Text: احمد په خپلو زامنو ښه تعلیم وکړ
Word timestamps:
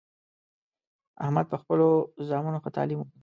احمد 1.25 1.45
په 1.51 1.57
خپلو 1.61 1.87
زامنو 2.29 2.61
ښه 2.63 2.69
تعلیم 2.75 2.99
وکړ 2.99 3.17